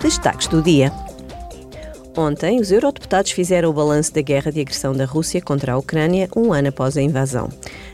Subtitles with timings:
[0.00, 0.92] Destaques do dia.
[2.16, 6.28] Ontem, os eurodeputados fizeram o balanço da guerra de agressão da Rússia contra a Ucrânia
[6.36, 7.48] um ano após a invasão.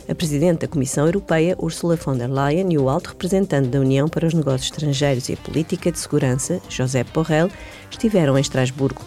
[0.07, 4.07] A Presidente da Comissão Europeia, Ursula von der Leyen, e o alto representante da União
[4.07, 7.51] para os Negócios Estrangeiros e a Política de Segurança, José Borrell,
[7.91, 9.01] estiveram em Estrasburgo.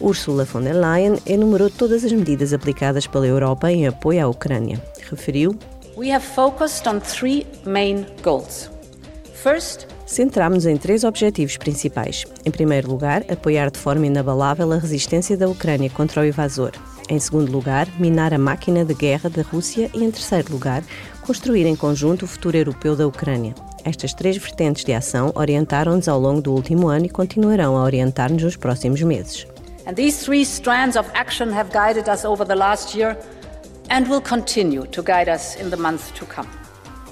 [0.00, 4.82] Ursula von der Leyen enumerou todas as medidas aplicadas pela Europa em apoio à Ucrânia.
[5.10, 5.54] Referiu:
[5.98, 8.70] We have focused on three main goals.
[9.34, 12.24] First, Centrámos-nos em três objetivos principais.
[12.42, 16.72] Em primeiro lugar, apoiar de forma inabalável a resistência da Ucrânia contra o invasor.
[17.10, 19.90] Em segundo lugar, minar a máquina de guerra da Rússia.
[19.92, 20.82] E em terceiro lugar,
[21.20, 23.54] construir em conjunto o futuro europeu da Ucrânia.
[23.84, 28.42] Estas três vertentes de ação orientaram-nos ao longo do último ano e continuarão a orientar-nos
[28.42, 29.46] nos próximos meses.
[29.86, 33.14] And these three strands of action have guided us over the last year
[33.90, 36.48] and will continue to guide us in the months to come.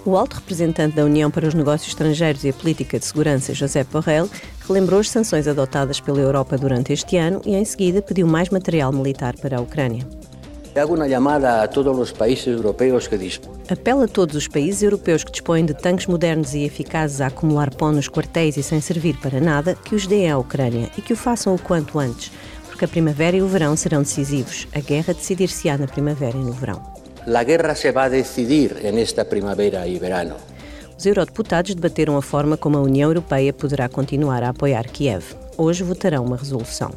[0.06, 3.82] O alto representante da União para os Negócios Estrangeiros e a Política de Segurança, José
[3.82, 4.30] Borrell,
[4.64, 8.92] relembrou as sanções adotadas pela Europa durante este ano e, em seguida, pediu mais material
[8.92, 10.06] militar para a Ucrânia.
[10.76, 13.56] Hago uma chamada a todos os países europeus que dispõem.
[13.68, 17.74] Apela a todos os países europeus que dispõem de tanques modernos e eficazes a acumular
[17.74, 21.14] pó nos quartéis e sem servir para nada, que os deem à Ucrânia e que
[21.14, 22.30] o façam o quanto antes,
[22.68, 24.68] porque a primavera e o verão serão decisivos.
[24.72, 26.95] A guerra decidir-se-á na primavera e no verão.
[27.26, 30.36] La guerra se va a decidir en esta primavera y verano.
[30.96, 35.34] Os eurodeputados debateram a forma como a União Europeia poderá continuar a apoiar Kiev.
[35.58, 36.92] Hoje votarão uma resolução.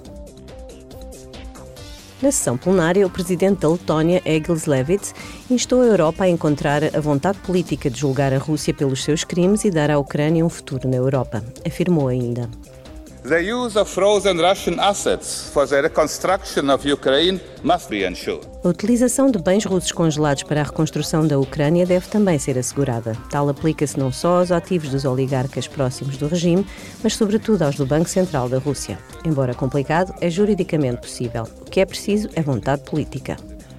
[2.21, 5.15] Na sessão plenária, o presidente da Letónia, Egils Levits,
[5.49, 9.65] instou a Europa a encontrar a vontade política de julgar a Rússia pelos seus crimes
[9.65, 11.43] e dar à Ucrânia um futuro na Europa.
[11.65, 12.47] Afirmou ainda.
[13.23, 18.47] The use of frozen Russian assets for the reconstruction of Ukraine must be ensured.
[18.63, 23.17] A utilização de bens russos congelados para a reconstrução da Ucrânia deve também ser assegurada.
[23.29, 26.65] Tal aplica-se não só aos ativos dos oligarcas próximos do regime,
[27.03, 28.97] mas sobretudo aos do Banco Central da Rússia.
[29.25, 31.43] Embora complicado, é juridicamente possível.
[31.59, 33.35] O que é preciso é vontade política.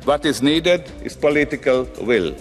[0.07, 2.35] What is needed is political will.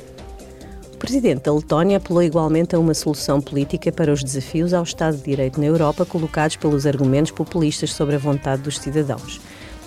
[1.00, 5.16] O presidente da Letónia apelou igualmente a uma solução política para os desafios ao Estado
[5.16, 9.40] de Direito na Europa colocados pelos argumentos populistas sobre a vontade dos cidadãos.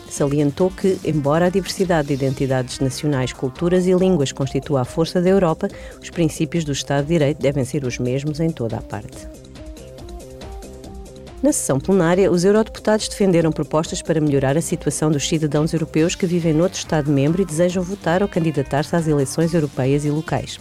[0.09, 5.29] Salientou que, embora a diversidade de identidades nacionais, culturas e línguas constitua a força da
[5.29, 5.69] Europa,
[6.01, 9.29] os princípios do Estado de Direito devem ser os mesmos em toda a parte.
[11.43, 16.25] Na sessão plenária, os eurodeputados defenderam propostas para melhorar a situação dos cidadãos europeus que
[16.25, 20.59] vivem noutro Estado-membro e desejam votar ou candidatar-se às eleições europeias e locais.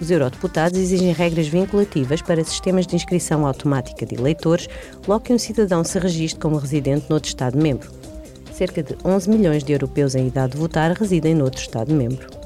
[0.00, 4.68] Os eurodeputados exigem regras vinculativas para sistemas de inscrição automática de eleitores
[5.06, 7.90] logo que um cidadão se registre como residente noutro Estado-membro.
[8.52, 12.39] Cerca de 11 milhões de europeus em idade de votar residem noutro Estado-membro.